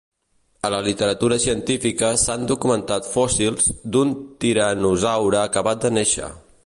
[0.67, 6.33] A la literatura científica s"han documentat fòssils d"un tiranosaure acabat de néixer.